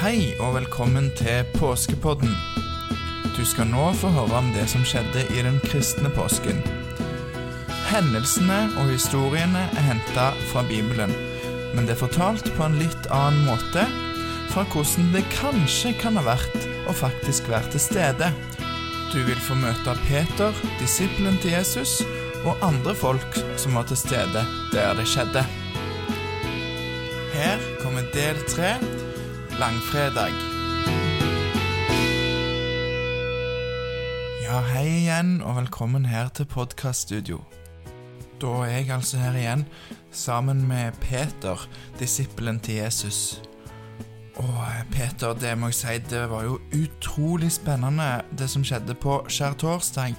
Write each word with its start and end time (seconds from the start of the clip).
Hei 0.00 0.30
og 0.40 0.54
velkommen 0.54 1.10
til 1.12 1.42
påskepodden. 1.58 2.30
Du 3.36 3.42
skal 3.44 3.66
nå 3.68 3.90
få 4.00 4.08
høre 4.14 4.38
om 4.38 4.46
det 4.54 4.62
som 4.72 4.80
skjedde 4.80 5.26
i 5.28 5.42
den 5.44 5.58
kristne 5.60 6.08
påsken. 6.16 6.62
Hendelsene 7.90 8.62
og 8.80 8.88
historiene 8.88 9.66
er 9.66 9.84
henta 9.84 10.30
fra 10.54 10.62
Bibelen, 10.70 11.12
men 11.74 11.84
det 11.84 11.98
er 11.98 12.00
fortalt 12.00 12.48
på 12.56 12.64
en 12.64 12.78
litt 12.80 13.10
annen 13.12 13.44
måte 13.44 13.84
fra 14.54 14.64
hvordan 14.72 15.10
det 15.12 15.20
kanskje 15.34 15.92
kan 16.00 16.16
ha 16.16 16.24
vært 16.30 16.56
å 16.88 16.96
faktisk 16.96 17.52
være 17.52 17.74
til 17.76 17.84
stede. 17.90 18.30
Du 19.12 19.20
vil 19.28 19.44
få 19.44 19.58
møte 19.60 19.98
Peter, 20.06 20.56
disippelen 20.80 21.36
til 21.44 21.58
Jesus, 21.58 21.98
og 22.46 22.56
andre 22.64 22.96
folk 22.96 23.36
som 23.60 23.76
var 23.76 23.84
til 23.92 24.00
stede 24.00 24.48
der 24.72 24.96
det 24.96 25.04
skjedde. 25.12 25.44
Her 27.36 27.68
kommer 27.84 28.08
del 28.16 28.40
tre, 28.48 28.78
langfredag. 29.60 30.32
Ja, 34.42 34.60
hei 34.72 34.86
igjen, 34.88 35.42
og 35.44 35.58
velkommen 35.58 36.06
her 36.08 36.30
til 36.32 36.46
podkaststudio. 36.48 37.42
Da 38.40 38.52
er 38.64 38.78
jeg 38.78 38.88
altså 38.94 39.18
her 39.20 39.36
igjen, 39.36 39.66
sammen 40.16 40.62
med 40.68 40.96
Peter, 41.02 41.60
disippelen 41.98 42.60
til 42.64 42.78
Jesus. 42.80 43.42
Og 44.40 44.62
Peter, 44.94 45.34
det 45.36 45.52
må 45.58 45.68
jeg 45.74 45.76
si, 45.82 45.98
det 46.08 46.22
var 46.30 46.46
jo 46.48 46.56
utrolig 46.72 47.52
spennende 47.52 48.22
det 48.32 48.48
som 48.48 48.64
skjedde 48.64 48.96
på 48.96 49.18
skjærtorsdag. 49.28 50.16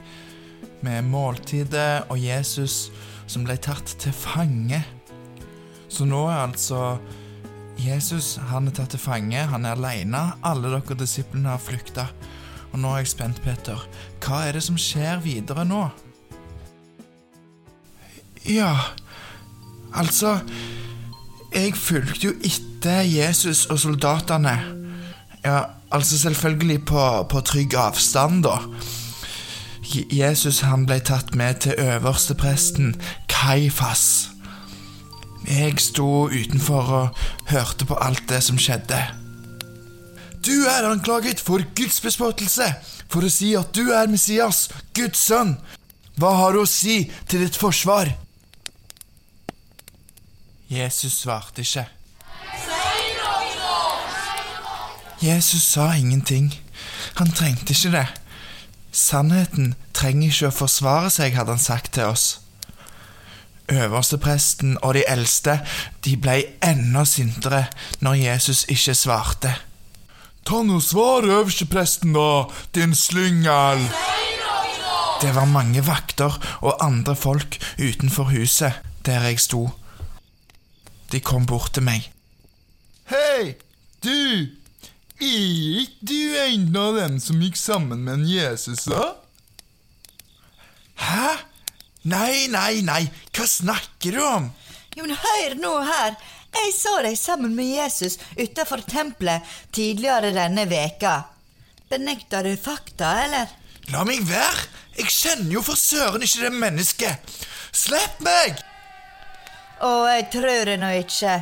Med 0.86 1.02
måltidet 1.10 2.12
og 2.14 2.22
Jesus 2.22 2.92
som 3.26 3.50
ble 3.50 3.58
tatt 3.58 3.96
til 3.98 4.14
fange. 4.14 4.84
Så 5.90 6.06
nå 6.06 6.28
er 6.30 6.44
altså 6.44 7.00
Jesus 7.82 8.36
han 8.52 8.70
er 8.70 8.76
tatt 8.78 8.94
til 8.94 9.02
fange, 9.02 9.42
han 9.50 9.66
er 9.66 9.78
aleine. 9.78 10.22
Alle 10.46 10.72
dere 10.74 10.98
disiplene 11.00 11.54
har 11.54 11.62
flykta. 11.62 12.08
Og 12.72 12.80
nå 12.80 12.94
er 12.94 13.04
jeg 13.04 13.12
spent, 13.12 13.42
Peter. 13.44 13.82
Hva 14.24 14.46
er 14.48 14.56
det 14.56 14.64
som 14.64 14.80
skjer 14.80 15.22
videre 15.24 15.66
nå? 15.68 15.84
Ja, 18.48 18.74
altså 19.94 20.40
Jeg 21.54 21.76
fulgte 21.76 22.30
jo 22.30 22.34
etter 22.48 23.02
Jesus 23.04 23.66
og 23.66 23.80
soldatene. 23.80 24.56
Ja, 25.44 25.64
altså 25.92 26.18
selvfølgelig 26.20 26.86
på, 26.86 27.04
på 27.30 27.42
trygg 27.42 27.76
avstand, 27.76 28.44
da. 28.48 28.58
Jesus 29.92 30.62
han 30.64 30.86
ble 30.88 31.02
tatt 31.04 31.36
med 31.36 31.66
til 31.66 31.76
øverstepresten 31.76 32.96
Kaifas. 33.28 34.31
Jeg 35.48 35.80
sto 35.82 36.28
utenfor 36.30 36.92
og 36.98 37.22
hørte 37.50 37.86
på 37.86 37.98
alt 37.98 38.24
det 38.30 38.44
som 38.46 38.60
skjedde. 38.62 39.00
Du 40.46 40.66
er 40.66 40.90
anklaget 40.90 41.40
for 41.40 41.62
gudsbespottelse, 41.78 42.68
for 43.10 43.26
å 43.26 43.30
si 43.30 43.52
at 43.58 43.74
du 43.78 43.92
er 43.94 44.10
Messias, 44.10 44.70
Guds 44.98 45.22
sønn. 45.28 45.56
Hva 46.18 46.34
har 46.40 46.54
du 46.54 46.64
å 46.64 46.70
si 46.70 47.04
til 47.30 47.46
ditt 47.46 47.58
forsvar? 47.58 48.10
Jesus 50.72 51.20
svarte 51.22 51.62
ikke. 51.62 51.86
Jesus 55.22 55.62
sa 55.62 55.92
ingenting. 55.94 56.50
Han 57.20 57.30
trengte 57.32 57.76
ikke 57.76 57.94
det. 57.94 58.08
Sannheten 58.92 59.76
trenger 59.94 60.32
ikke 60.32 60.50
å 60.50 60.56
forsvare 60.64 61.12
seg, 61.14 61.36
hadde 61.38 61.54
han 61.54 61.62
sagt 61.62 61.94
til 61.96 62.10
oss. 62.10 62.41
Øverstepresten 63.72 64.78
og 64.82 64.94
de 64.94 65.04
eldste 65.08 65.60
de 66.06 66.18
ble 66.20 66.38
enda 66.66 67.06
sintere 67.08 67.66
når 68.04 68.18
Jesus 68.20 68.66
ikke 68.68 68.96
svarte. 68.98 69.54
Ta 70.46 70.60
nå 70.66 70.80
svar, 70.84 71.24
øverstepresten, 71.24 72.14
da, 72.14 72.50
din 72.76 72.96
slyngel! 72.96 73.86
Det 75.22 75.36
var 75.36 75.46
mange 75.46 75.86
vakter 75.86 76.34
og 76.62 76.82
andre 76.86 77.16
folk 77.16 77.60
utenfor 77.80 78.34
huset 78.34 78.74
der 79.06 79.24
jeg 79.30 79.40
sto. 79.40 79.70
De 81.12 81.20
kom 81.20 81.46
bort 81.46 81.74
til 81.74 81.86
meg. 81.86 82.10
Hei, 83.12 83.56
du! 84.04 84.50
Er 85.22 85.82
ikke 85.84 86.10
du 86.10 86.20
en 86.48 86.76
av 86.76 86.98
dem 86.98 87.20
som 87.22 87.40
gikk 87.44 87.60
sammen 87.60 88.02
med 88.04 88.14
en 88.20 88.28
Jesus, 88.28 88.88
da? 88.90 89.14
Hæ? 90.98 91.51
Nei, 92.02 92.48
nei, 92.50 92.82
nei, 92.82 93.04
hva 93.30 93.46
snakker 93.46 94.16
du 94.16 94.22
om? 94.26 94.48
Jo, 94.96 95.06
men 95.06 95.14
hør 95.22 95.58
nå 95.62 95.74
her. 95.86 96.16
Jeg 96.52 96.74
så 96.76 96.98
deg 97.06 97.14
sammen 97.16 97.54
med 97.56 97.70
Jesus 97.70 98.18
utenfor 98.36 98.82
tempelet 98.90 99.46
tidligere 99.72 100.34
denne 100.36 100.66
veka. 100.68 101.14
Benekter 101.92 102.44
du 102.48 102.56
fakta, 102.60 103.14
eller? 103.26 103.54
La 103.94 104.02
meg 104.08 104.26
være! 104.28 104.66
Jeg 104.98 105.14
kjenner 105.14 105.54
jo 105.56 105.62
for 105.64 105.80
søren 105.80 106.26
ikke 106.26 106.48
det 106.48 106.52
mennesket! 106.58 107.38
Slipp 107.72 108.20
meg! 108.26 108.60
Å, 109.82 109.92
jeg 110.12 110.28
tror 110.34 110.68
det 110.68 110.80
nå 110.82 110.92
ikke. 111.00 111.38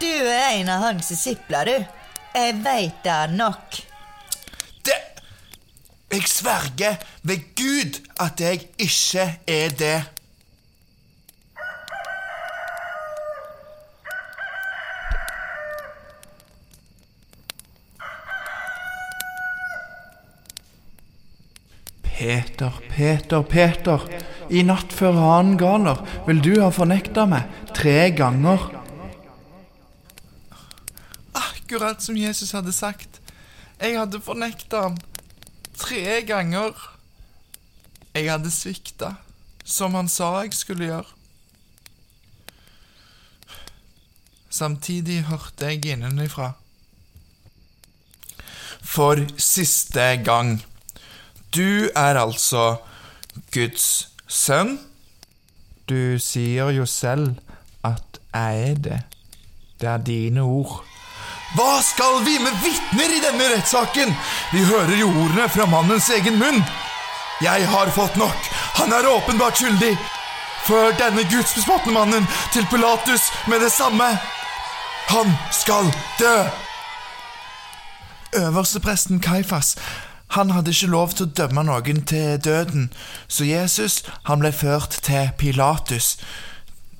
Du 0.00 0.08
er 0.08 0.58
en 0.58 0.72
av 0.72 0.88
hans 0.88 1.12
disipler, 1.12 1.68
du. 1.68 1.94
Jeg 2.34 2.58
veit 2.64 2.98
det 3.04 3.20
nok. 3.36 3.78
Jeg 6.10 6.22
sverger 6.24 6.96
ved 7.22 7.38
Gud 7.56 8.00
at 8.20 8.40
jeg 8.40 8.68
ikke 8.78 9.40
er 9.46 9.68
det. 9.68 10.04
Peter, 22.02 22.80
Peter, 22.90 23.42
Peter. 23.42 24.08
I 24.50 24.62
natt 24.64 24.92
før 24.96 25.12
hanen 25.12 25.58
galer 25.60 26.00
vil 26.26 26.40
du 26.42 26.54
ha 26.62 26.70
fornekta 26.72 27.26
meg 27.28 27.44
tre 27.76 28.08
ganger. 28.16 28.64
Akkurat 31.36 32.00
som 32.02 32.16
Jesus 32.16 32.56
hadde 32.56 32.72
sagt. 32.72 33.20
Jeg 33.78 34.00
hadde 34.00 34.24
fornekta 34.24 34.88
ham 34.88 34.96
tre 35.88 36.22
ganger. 36.22 36.74
Jeg 38.14 38.28
hadde 38.28 38.50
svikta, 38.52 39.14
som 39.64 39.94
han 39.96 40.08
sa 40.12 40.34
jeg 40.42 40.56
skulle 40.56 40.88
gjøre. 40.90 41.14
Samtidig 44.50 45.22
hørte 45.28 45.70
jeg 45.70 45.86
innenfra. 45.86 46.52
For 48.82 49.20
siste 49.40 50.16
gang. 50.24 50.58
Du 51.54 51.88
er 51.96 52.20
altså 52.20 52.80
Guds 53.54 54.08
sønn. 54.28 54.78
Du 55.88 56.18
sier 56.20 56.72
jo 56.74 56.84
selv 56.84 57.38
at 57.84 58.20
jeg 58.34 58.70
er 58.70 58.82
det. 58.88 59.00
Det 59.80 59.88
er 59.88 60.04
dine 60.04 60.42
ord. 60.42 60.87
Hva 61.56 61.78
skal 61.82 62.24
vi 62.26 62.36
med 62.38 62.52
vitner 62.60 63.14
i 63.16 63.20
denne 63.24 63.46
rettssaken? 63.54 64.12
Vi 64.52 64.64
hører 64.68 64.96
jo 65.00 65.08
ordene 65.08 65.48
fra 65.48 65.64
mannens 65.70 66.10
egen 66.12 66.36
munn. 66.40 66.60
Jeg 67.40 67.68
har 67.70 67.88
fått 67.96 68.18
nok. 68.20 68.50
Han 68.80 68.92
er 68.92 69.08
åpenbart 69.08 69.56
skyldig. 69.56 69.94
Før 70.66 70.92
denne 70.98 71.24
gudsbespottende 71.30 71.94
mannen 71.96 72.26
til 72.52 72.66
Pilatus 72.68 73.30
med 73.48 73.64
det 73.64 73.72
samme. 73.72 74.10
Han 75.08 75.32
skal 75.54 75.88
dø! 76.20 76.36
Øverstepresten 78.36 79.20
Kaifas 79.24 79.76
han 80.36 80.50
hadde 80.52 80.74
ikke 80.74 80.90
lov 80.92 81.14
til 81.16 81.24
å 81.24 81.32
dømme 81.40 81.62
noen 81.64 82.02
til 82.04 82.36
døden, 82.44 82.90
så 83.32 83.46
Jesus 83.48 84.02
han 84.28 84.42
ble 84.42 84.52
ført 84.52 84.98
til 85.06 85.30
Pilatus, 85.40 86.18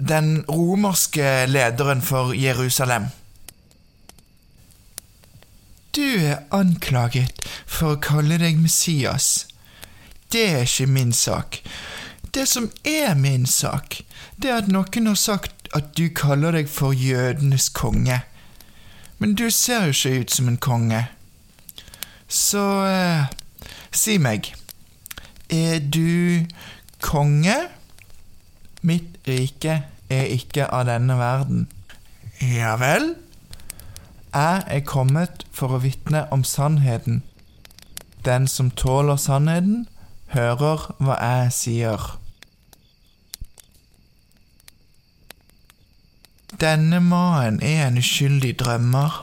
den 0.01 0.47
romerske 0.49 1.45
lederen 1.53 2.01
for 2.01 2.33
Jerusalem. 2.33 3.11
Du 5.97 6.05
er 6.05 6.45
anklaget 6.55 7.45
for 7.67 7.95
å 7.95 8.01
kalle 8.03 8.39
deg 8.41 8.59
Messias. 8.61 9.47
Det 10.33 10.45
er 10.53 10.67
ikke 10.67 10.87
min 10.93 11.13
sak. 11.13 11.63
Det 12.35 12.45
som 12.49 12.69
er 12.85 13.15
min 13.17 13.47
sak, 13.47 14.03
det 14.37 14.51
er 14.51 14.63
at 14.63 14.69
noen 14.69 15.09
har 15.09 15.17
sagt 15.19 15.71
at 15.77 15.95
du 15.97 16.09
kaller 16.15 16.53
deg 16.59 16.69
for 16.69 16.93
jødenes 16.93 17.71
konge. 17.75 18.21
Men 19.19 19.35
du 19.35 19.49
ser 19.51 19.89
jo 19.89 19.97
ikke 19.97 20.21
ut 20.21 20.35
som 20.35 20.49
en 20.49 20.61
konge. 20.61 21.01
Så 22.29 22.65
eh, 22.87 23.25
si 23.91 24.19
meg, 24.21 24.53
er 25.49 25.81
du 25.81 26.45
konge? 27.01 27.57
Mitt 28.85 29.17
rike 29.27 29.81
er 30.13 30.29
ikke 30.37 30.69
av 30.69 30.87
denne 30.91 31.17
verden. 31.19 31.65
Ja 32.45 32.77
vel? 32.79 33.15
Jeg 34.35 34.65
er 34.67 34.85
kommet 34.85 35.47
for 35.53 35.73
å 35.73 35.81
vitne 35.81 36.27
om 36.35 36.43
sannheten. 36.45 37.23
Den 38.27 38.49
som 38.51 38.71
tåler 38.71 39.17
sannheten, 39.17 39.87
hører 40.35 40.91
hva 41.01 41.17
jeg 41.17 41.53
sier. 41.57 42.11
Denne 46.61 47.01
mannen 47.01 47.63
er 47.65 47.87
en 47.87 47.99
uskyldig 48.01 48.53
drømmer. 48.61 49.23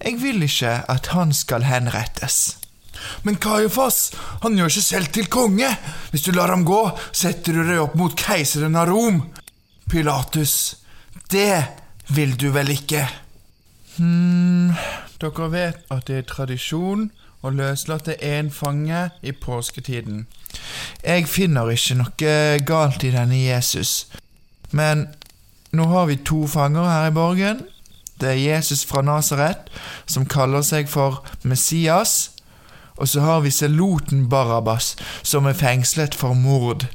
Jeg 0.00 0.20
vil 0.22 0.42
ikke 0.46 0.78
at 0.88 1.12
han 1.12 1.34
skal 1.36 1.66
henrettes. 1.68 2.56
Men 3.22 3.38
Kajofas, 3.42 4.12
han 4.42 4.56
gjør 4.58 4.72
seg 4.78 4.84
selv 4.86 5.12
til 5.14 5.28
konge. 5.30 5.68
Hvis 6.10 6.24
du 6.24 6.32
lar 6.32 6.52
ham 6.54 6.64
gå, 6.66 6.82
setter 7.12 7.58
du 7.58 7.64
deg 7.66 7.82
opp 7.82 7.96
mot 7.98 8.16
keiseren 8.16 8.78
av 8.78 8.88
Rom. 8.88 9.22
Pilatus, 9.90 10.54
det 11.32 11.64
vil 12.14 12.36
du 12.38 12.48
vel 12.54 12.72
ikke? 12.72 13.04
Hmm, 13.98 14.76
dere 15.18 15.48
vet 15.50 15.78
at 15.90 16.06
det 16.06 16.20
er 16.20 16.26
tradisjon 16.30 17.08
å 17.42 17.50
løslate 17.50 18.14
én 18.22 18.50
fange 18.54 19.08
i 19.26 19.32
påsketiden. 19.34 20.26
Jeg 21.02 21.26
finner 21.26 21.70
ikke 21.74 21.96
noe 21.98 22.34
galt 22.66 23.02
i 23.02 23.10
denne 23.14 23.40
Jesus, 23.40 24.06
men 24.70 25.08
nå 25.74 25.88
har 25.90 26.06
vi 26.06 26.18
to 26.22 26.46
fanger 26.46 26.86
her 26.86 27.08
i 27.10 27.14
borgen. 27.16 27.64
Det 28.20 28.30
er 28.32 28.42
Jesus 28.54 28.84
fra 28.86 29.02
Nasaret, 29.02 29.66
som 30.06 30.26
kaller 30.26 30.62
seg 30.66 30.88
for 30.90 31.24
Messias, 31.42 32.30
og 32.98 33.10
så 33.10 33.22
har 33.22 33.42
vi 33.42 33.50
seloten 33.54 34.28
Barabas, 34.30 34.96
som 35.22 35.46
er 35.46 35.58
fengslet 35.58 36.14
for 36.18 36.38
mord. 36.38 36.86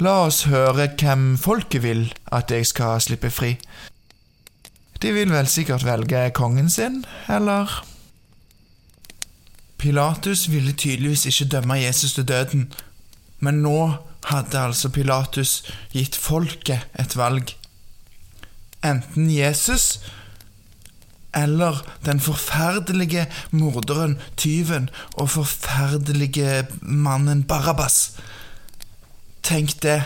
La 0.00 0.26
oss 0.26 0.42
høre 0.48 0.90
hvem 1.00 1.36
folket 1.40 1.84
vil 1.84 2.08
at 2.32 2.52
jeg 2.52 2.68
skal 2.68 3.00
slippe 3.00 3.30
fri. 3.32 3.54
De 5.06 5.12
vil 5.14 5.30
vel 5.30 5.46
sikkert 5.46 5.84
velge 5.86 6.18
kongen 6.34 6.66
sin, 6.70 7.04
eller? 7.30 7.70
Pilatus 9.78 10.48
ville 10.50 10.72
tydeligvis 10.72 11.26
ikke 11.30 11.44
dømme 11.52 11.74
Jesus 11.78 12.16
til 12.16 12.24
døden, 12.26 12.72
men 13.38 13.60
nå 13.62 13.92
hadde 14.26 14.58
altså 14.58 14.88
Pilatus 14.90 15.52
gitt 15.92 16.16
folket 16.18 16.88
et 16.98 17.14
valg. 17.16 17.52
Enten 18.82 19.30
Jesus 19.30 20.00
eller 21.34 21.78
den 22.06 22.20
forferdelige 22.20 23.28
morderen, 23.50 24.18
tyven 24.36 24.90
og 25.14 25.30
forferdelige 25.30 26.66
mannen 26.80 27.44
Barabas. 27.44 28.16
Tenk 29.42 29.78
det, 29.86 30.00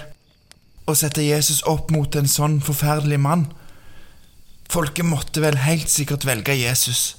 å 0.85 0.93
sette 0.93 1.25
Jesus 1.25 1.63
opp 1.65 1.89
mot 1.91 2.21
en 2.21 2.29
sånn 2.29 2.61
forferdelig 2.61 3.21
mann. 3.25 3.47
Folket 4.71 5.05
måtte 5.05 5.43
vel 5.43 5.57
helt 5.59 5.91
sikkert 5.91 6.25
velge 6.29 6.55
Jesus. 6.55 7.17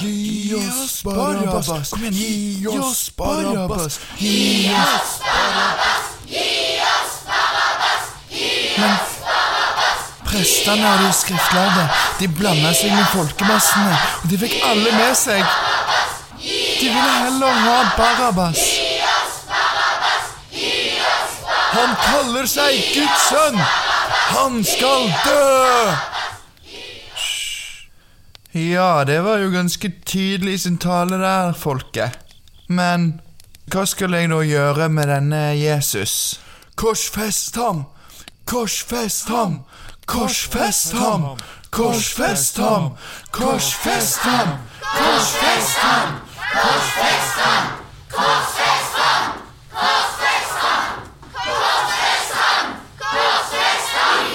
Gi 0.00 0.54
oss 0.56 1.02
Barabas! 1.04 1.90
Kom 1.90 2.04
igjen, 2.08 2.14
gi 2.16 2.66
oss 2.72 3.10
Barabas! 3.16 3.98
Gi 4.16 4.70
oss 4.72 5.18
Barabas! 5.26 6.06
Gi 6.30 6.78
oss 6.86 7.18
Barabas! 7.26 8.06
Men 8.80 8.96
prestene 10.30 10.94
og 10.94 11.04
de 11.04 11.12
skriftlærde, 11.18 11.84
de 12.22 12.30
blanda 12.40 12.72
seg 12.80 12.96
med 12.96 13.04
folkemassene, 13.12 14.00
og 14.22 14.32
de 14.32 14.40
fikk 14.40 14.56
alle 14.70 14.96
med 14.96 15.12
seg. 15.18 15.44
De 16.40 16.88
ville 16.88 17.12
heller 17.26 17.62
ha 17.66 17.78
Barabas. 18.00 18.64
Han 21.76 21.96
kaller 22.08 22.48
seg 22.48 22.80
Guds 22.96 23.28
sønn! 23.28 23.60
Han 24.10 24.64
skal 24.64 25.12
dø! 25.24 25.94
Ja, 28.52 29.04
det 29.04 29.20
var 29.20 29.38
jo 29.38 29.50
ganske 29.50 29.92
tydelig 30.06 30.52
i 30.52 30.58
sin 30.58 30.78
tale 30.78 31.18
der, 31.22 31.52
folket. 31.52 32.18
Men 32.68 33.20
hva 33.70 33.84
skal 33.86 34.14
jeg 34.18 34.30
da 34.32 34.40
gjøre 34.42 34.88
med 34.90 35.06
denne 35.06 35.42
Jesus? 35.54 36.40
Korsfest 36.74 37.56
ham! 37.56 37.84
Korsfest 38.50 39.28
ham! 39.30 39.60
Korsfest 40.06 40.92
ham! 40.98 41.36
Korsfest 41.70 42.58
ham! 42.58 42.90
Korsfest 43.30 44.18
ham! 44.26 44.58
Korsfest 44.90 45.78
ham! 45.78 46.18
Korsfest 46.50 47.38
ham! 47.38 47.68
Korsfest 48.10 48.98
ham! 48.98 49.30
Korsfest 49.70 50.58
ham! 50.58 50.96
Korsfest 51.40 52.34
ham! 52.34 52.66
Korsfest 52.98 53.94
ham! 54.00 54.26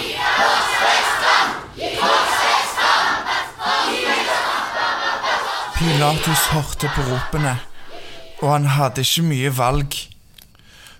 Korsfest 2.00 2.78
ham! 2.86 3.18
Korsfest 3.60 4.00
ham! 5.82 5.95
Pilatus 6.06 6.44
hørte 6.54 6.90
på 6.94 7.02
ropene, 7.02 7.56
og 8.44 8.52
han 8.52 8.66
hadde 8.70 9.02
ikke 9.02 9.24
mye 9.26 9.52
valg. 9.58 9.96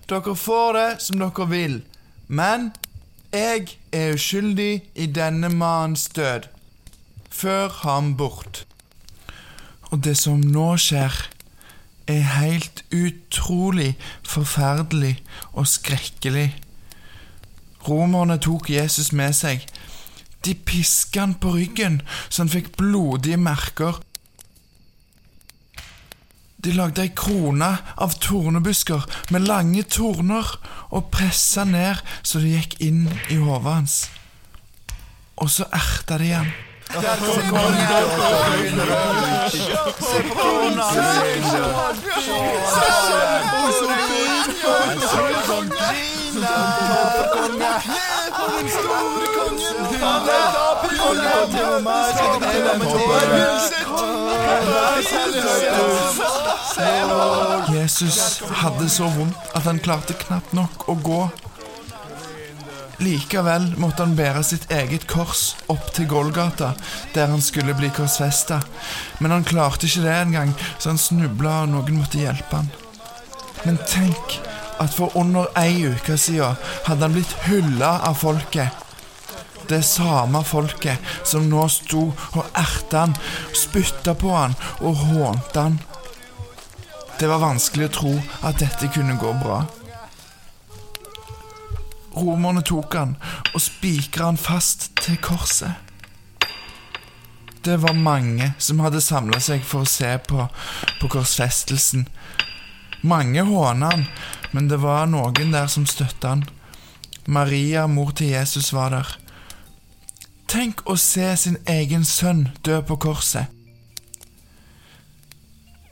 Dere 0.10 0.34
får 0.34 0.72
det 0.74 0.86
som 1.06 1.20
dere 1.22 1.46
vil, 1.52 1.76
men 2.26 2.72
jeg 3.30 3.76
er 3.94 4.16
uskyldig 4.16 4.72
i 4.98 5.06
denne 5.14 5.52
mannens 5.54 6.08
død. 6.16 6.48
Før 7.30 7.70
ham 7.84 8.16
bort. 8.18 8.64
Og 9.92 10.02
det 10.08 10.16
som 10.18 10.42
nå 10.42 10.72
skjer, 10.82 11.14
er 12.10 12.26
helt 12.40 12.82
utrolig 12.90 13.92
forferdelig 14.26 15.20
og 15.54 15.70
skrekkelig. 15.70 16.48
Romerne 17.86 18.40
tok 18.42 18.74
Jesus 18.74 19.14
med 19.14 19.38
seg. 19.38 19.70
De 20.42 20.58
piska 20.58 21.28
han 21.28 21.38
på 21.38 21.54
ryggen, 21.60 22.02
så 22.26 22.42
han 22.42 22.54
fikk 22.58 22.74
blodige 22.82 23.38
merker. 23.38 24.02
De 26.66 26.72
lagde 26.74 27.04
ei 27.04 27.12
krone 27.14 27.68
av 28.02 28.16
tornebusker 28.18 29.04
med 29.30 29.44
lange 29.46 29.84
torner 29.86 30.48
og 30.90 31.12
pressa 31.14 31.62
ned 31.70 32.02
så 32.26 32.42
det 32.42 32.56
gikk 32.56 32.74
inn 32.88 33.04
i 33.30 33.38
hodet 33.38 33.70
hans. 33.70 33.98
Og 35.38 35.52
så 35.54 35.70
erta 35.70 36.18
de 36.18 36.32
han. 36.34 36.50
Jesus 57.74 58.42
hadde 58.42 58.90
så 58.90 59.08
vondt 59.08 59.56
at 59.56 59.64
han 59.64 59.80
klarte 59.80 60.16
knapt 60.26 60.54
nok 60.56 60.88
å 60.92 60.96
gå. 61.00 61.20
Likevel 63.04 63.74
måtte 63.80 64.04
han 64.06 64.16
bære 64.16 64.44
sitt 64.44 64.70
eget 64.72 65.06
kors 65.08 65.54
opp 65.72 65.90
til 65.96 66.08
Golgata, 66.12 66.74
der 67.16 67.32
han 67.32 67.44
skulle 67.44 67.76
bli 67.76 67.90
korsfesta. 67.96 68.62
Men 69.20 69.36
han 69.36 69.48
klarte 69.48 69.88
ikke 69.88 70.04
det 70.06 70.16
engang, 70.16 70.54
så 70.80 70.94
han 70.94 71.00
snubla, 71.00 71.62
og 71.64 71.74
noen 71.74 72.00
måtte 72.00 72.24
hjelpe 72.24 72.62
han. 72.62 72.72
Men 73.66 73.80
tenk 73.88 74.40
at 74.84 74.96
for 74.96 75.16
under 75.20 75.48
ei 75.60 75.86
uke 75.88 76.18
siden 76.20 76.60
hadde 76.88 77.08
han 77.08 77.16
blitt 77.16 77.36
hylla 77.48 77.98
av 78.08 78.20
folket. 78.20 78.84
Det 79.68 79.82
samme 79.84 80.44
folket 80.46 81.16
som 81.26 81.48
nå 81.50 81.66
sto 81.74 82.10
og 82.12 82.44
erta 82.60 83.08
han, 83.08 83.16
spytta 83.56 84.14
på 84.20 84.36
han 84.36 84.56
og 84.84 85.04
hånte 85.08 85.64
han. 85.68 85.80
Det 87.20 87.28
var 87.32 87.40
vanskelig 87.40 87.88
å 87.88 87.96
tro 87.96 88.14
at 88.44 88.60
dette 88.60 88.90
kunne 88.92 89.16
gå 89.20 89.32
bra. 89.40 89.62
Romerne 92.16 92.64
tok 92.64 92.96
han 92.96 93.16
og 93.54 93.62
spikra 93.64 94.30
han 94.30 94.40
fast 94.40 94.90
til 95.00 95.18
korset. 95.24 95.80
Det 97.66 97.80
var 97.82 97.96
mange 97.98 98.52
som 98.62 98.84
hadde 98.84 99.02
samla 99.02 99.40
seg 99.42 99.64
for 99.66 99.84
å 99.86 99.90
se 99.90 100.12
på, 100.28 100.44
på 101.00 101.10
korsfestelsen. 101.16 102.06
Mange 103.02 103.42
håna 103.48 103.90
han, 103.94 104.06
men 104.52 104.68
det 104.70 104.82
var 104.84 105.08
noen 105.10 105.56
der 105.56 105.72
som 105.72 105.88
støtta 105.90 106.36
han. 106.36 106.44
Maria, 107.26 107.88
mor 107.88 108.12
til 108.14 108.36
Jesus, 108.36 108.70
var 108.76 108.94
der. 108.94 109.16
Tenk 110.52 110.84
å 110.86 110.94
se 111.00 111.32
sin 111.42 111.58
egen 111.66 112.06
sønn 112.06 112.50
dø 112.64 112.78
på 112.86 113.00
korset. 113.02 113.50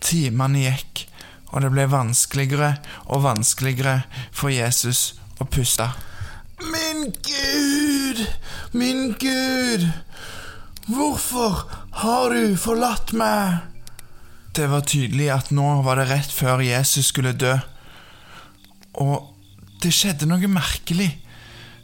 Timene 0.04 0.68
gikk, 0.68 1.08
og 1.54 1.62
det 1.62 1.70
ble 1.74 1.86
vanskeligere 1.90 2.74
og 3.14 3.24
vanskeligere 3.28 4.02
for 4.34 4.50
Jesus 4.54 5.14
å 5.42 5.46
puste. 5.46 5.86
Min 6.64 7.12
Gud, 7.26 8.24
min 8.74 9.14
Gud, 9.22 9.86
hvorfor 10.88 11.64
har 12.02 12.34
du 12.34 12.58
forlatt 12.58 13.14
meg? 13.18 13.70
Det 14.54 14.70
var 14.70 14.86
tydelig 14.86 15.30
at 15.34 15.52
nå 15.54 15.82
var 15.86 15.98
det 16.02 16.10
rett 16.12 16.34
før 16.34 16.62
Jesus 16.66 17.10
skulle 17.10 17.34
dø. 17.38 17.56
Og 19.02 19.34
det 19.82 19.94
skjedde 19.94 20.30
noe 20.30 20.50
merkelig. 20.50 21.10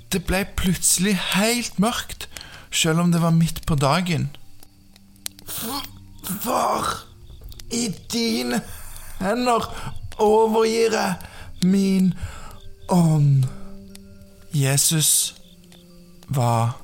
Det 0.09 0.21
ble 0.25 0.43
plutselig 0.57 1.15
helt 1.35 1.77
mørkt, 1.81 2.27
selv 2.69 3.03
om 3.03 3.13
det 3.13 3.21
var 3.21 3.33
midt 3.33 3.63
på 3.69 3.77
dagen. 3.77 4.29
Far, 5.49 6.93
i 7.73 7.89
dine 8.13 8.61
hender 9.19 9.65
overgir 10.19 10.95
jeg 10.97 11.15
min 11.63 12.13
ånd. 12.89 13.45
Jesus 14.53 15.35
var 16.27 16.79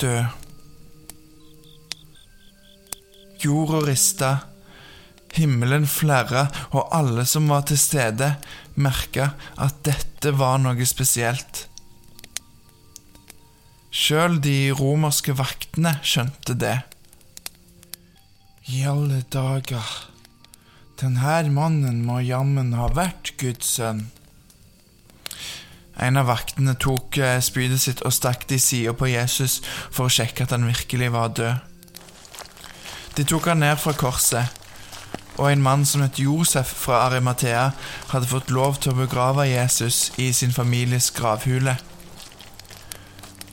død. 0.00 0.44
jorda 3.44 3.80
rista, 3.86 4.30
himmelen 5.34 5.86
flerra, 5.86 6.46
og 6.72 6.88
alle 6.94 7.26
som 7.28 7.48
var 7.52 7.66
til 7.68 7.78
stede, 7.80 8.34
merka 8.74 9.32
at 9.60 9.82
dette 9.86 10.34
var 10.38 10.58
noe 10.62 10.88
spesielt. 10.88 11.66
Sjøl 13.94 14.40
de 14.42 14.72
romerske 14.74 15.36
vaktene 15.38 15.98
skjønte 16.02 16.56
det. 16.58 16.78
I 18.72 18.82
alle 18.88 19.20
dager, 19.30 19.84
den 21.04 21.20
her 21.20 21.48
mannen 21.52 22.00
må 22.06 22.22
jammen 22.24 22.72
ha 22.78 22.88
vært 22.96 23.34
Guds 23.40 23.76
sønn. 23.76 24.06
En 26.00 26.16
av 26.18 26.26
vaktene 26.26 26.74
tok 26.80 27.18
eh, 27.20 27.38
spydet 27.44 27.82
sitt 27.82 28.00
og 28.08 28.14
stakk 28.16 28.48
det 28.50 28.58
i 28.58 28.64
sida 28.64 28.94
på 28.96 29.10
Jesus 29.12 29.60
for 29.66 30.08
å 30.08 30.14
sjekke 30.14 30.46
at 30.46 30.54
han 30.56 30.66
virkelig 30.66 31.12
var 31.14 31.34
død. 31.36 31.70
De 33.14 33.26
tok 33.30 33.46
han 33.52 33.60
ned 33.62 33.78
fra 33.78 33.92
korset, 33.94 34.62
og 35.36 35.46
en 35.50 35.62
mann 35.62 35.84
som 35.86 36.02
het 36.02 36.18
Josef 36.18 36.72
fra 36.80 37.04
Arimathea, 37.06 37.68
hadde 38.10 38.30
fått 38.30 38.50
lov 38.54 38.80
til 38.80 38.94
å 38.94 39.02
begrave 39.04 39.46
Jesus 39.46 40.08
i 40.18 40.32
sin 40.34 40.54
families 40.54 41.12
gravhule. 41.14 41.76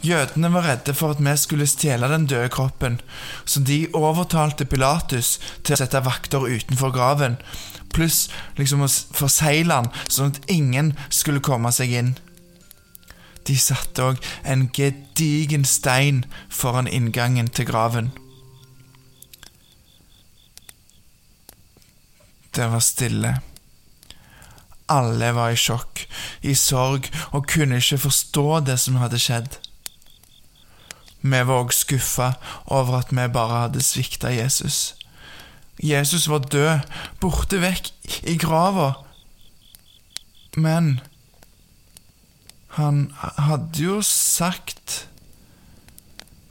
Jødene 0.02 0.50
var 0.54 0.66
redde 0.66 0.94
for 0.98 1.14
at 1.14 1.22
vi 1.22 1.36
skulle 1.38 1.68
stjele 1.70 2.10
den 2.10 2.26
døde 2.26 2.50
kroppen, 2.50 3.02
så 3.46 3.62
de 3.62 3.86
overtalte 3.94 4.66
Pilatus 4.66 5.36
til 5.64 5.76
å 5.76 5.78
sette 5.84 6.02
vakter 6.06 6.48
utenfor 6.48 6.94
graven, 6.96 7.38
pluss 7.94 8.24
liksom 8.58 8.82
å 8.82 8.90
forsegle 8.90 9.78
den 9.78 9.92
sånn 10.10 10.34
at 10.34 10.50
ingen 10.50 10.96
skulle 11.14 11.44
komme 11.44 11.70
seg 11.76 11.94
inn. 11.94 12.12
De 13.46 13.58
satte 13.58 14.04
òg 14.06 14.20
en 14.46 14.68
gedigen 14.74 15.66
stein 15.66 16.26
foran 16.50 16.90
inngangen 16.90 17.50
til 17.54 17.70
graven. 17.70 18.12
Det 22.52 22.68
var 22.74 22.84
stille. 22.84 23.38
Alle 24.92 25.32
var 25.34 25.54
i 25.54 25.60
sjokk, 25.60 26.08
i 26.44 26.54
sorg, 26.58 27.08
og 27.32 27.48
kunne 27.48 27.80
ikke 27.80 28.02
forstå 28.10 28.48
det 28.68 28.80
som 28.82 28.98
hadde 29.00 29.22
skjedd. 29.22 29.62
Vi 31.22 31.44
var 31.46 31.62
òg 31.62 31.74
skuffa 31.74 32.34
over 32.66 33.02
at 33.02 33.14
vi 33.14 33.28
bare 33.30 33.68
hadde 33.68 33.84
svikta 33.86 34.32
Jesus. 34.34 34.96
Jesus 35.82 36.28
var 36.30 36.46
død, 36.46 36.82
borte 37.22 37.62
vekk 37.62 37.92
i 38.30 38.38
grava. 38.42 38.94
Men 40.58 41.00
han 42.78 43.10
hadde 43.20 43.84
jo 43.84 44.02
sagt 44.06 45.08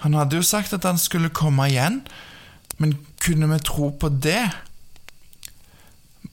Han 0.01 0.15
hadde 0.17 0.39
jo 0.39 0.43
sagt 0.45 0.73
at 0.73 0.85
han 0.85 0.99
skulle 0.99 1.29
komme 1.29 1.67
igjen, 1.69 2.01
men 2.81 2.95
kunne 3.21 3.49
vi 3.51 3.59
tro 3.61 3.91
på 3.93 4.09
det? 4.09 4.49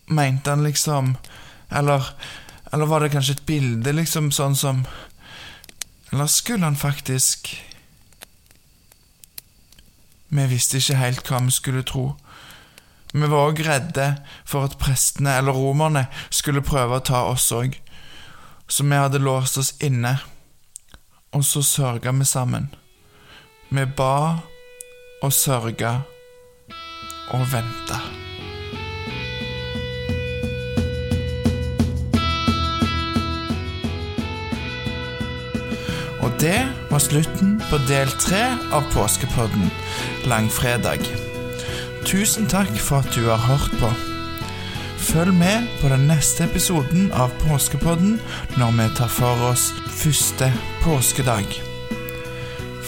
Mente 0.08 0.50
han 0.50 0.64
liksom 0.64 1.18
Eller, 1.72 2.14
eller 2.72 2.86
var 2.86 3.04
det 3.04 3.12
kanskje 3.12 3.36
et 3.36 3.46
bilde, 3.46 3.92
liksom, 3.92 4.32
sånn 4.32 4.56
som 4.56 4.86
Eller 6.12 6.32
skulle 6.32 6.64
han 6.64 6.80
faktisk 6.80 7.52
Vi 10.30 10.46
visste 10.52 10.78
ikke 10.78 11.00
helt 11.00 11.30
hva 11.30 11.40
vi 11.46 11.54
skulle 11.56 11.84
tro. 11.88 12.16
Vi 13.14 13.24
var 13.24 13.48
òg 13.50 13.62
redde 13.64 14.08
for 14.46 14.68
at 14.68 14.76
prestene 14.82 15.38
eller 15.40 15.56
romerne 15.56 16.08
skulle 16.30 16.66
prøve 16.66 17.00
å 17.00 17.06
ta 17.06 17.24
oss 17.32 17.48
òg. 17.56 17.78
Så 18.68 18.84
vi 18.84 19.00
hadde 19.00 19.24
låst 19.24 19.58
oss 19.58 19.74
inne, 19.80 20.18
og 21.32 21.46
så 21.48 21.64
sørga 21.64 22.12
vi 22.12 22.28
sammen. 22.28 22.68
Vi 23.72 23.86
ba 23.86 24.44
og 25.24 25.34
sørga 25.34 26.02
og 27.32 27.48
venta. 27.52 28.02
Og 36.22 36.36
det 36.40 36.77
var 36.98 37.02
slutten 37.02 37.62
på 37.70 37.78
del 37.86 38.10
tre 38.18 38.40
av 38.74 38.82
Påskepodden, 38.90 39.68
langfredag. 40.26 41.04
Tusen 42.10 42.48
takk 42.50 42.72
for 42.82 43.04
at 43.04 43.12
du 43.14 43.28
har 43.28 43.44
hørt 43.44 43.76
på. 43.78 43.92
Følg 45.12 45.36
med 45.38 45.68
på 45.78 45.92
den 45.94 46.08
neste 46.10 46.48
episoden 46.48 47.12
av 47.14 47.36
Påskepodden 47.44 48.18
når 48.58 48.74
vi 48.80 48.90
tar 48.98 49.14
for 49.14 49.46
oss 49.52 49.68
første 50.00 50.50
påskedag. 50.82 51.46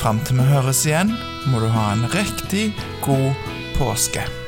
Fram 0.01 0.25
til 0.25 0.41
vi 0.41 0.49
høres 0.55 0.81
igjen, 0.89 1.13
må 1.45 1.61
du 1.61 1.69
ha 1.69 1.91
en 1.93 2.09
riktig 2.09 2.71
god 3.05 3.33
påske. 3.77 4.38